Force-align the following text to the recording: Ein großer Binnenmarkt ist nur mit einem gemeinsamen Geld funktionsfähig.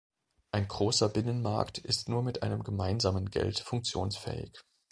Ein 0.49 0.67
großer 0.67 1.09
Binnenmarkt 1.09 1.77
ist 1.77 2.09
nur 2.09 2.23
mit 2.23 2.41
einem 2.41 2.63
gemeinsamen 2.63 3.29
Geld 3.29 3.59
funktionsfähig. 3.59 4.57